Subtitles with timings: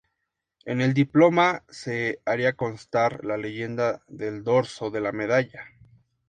[0.65, 5.63] En el diploma se haría constar la leyenda del dorso de la medalla.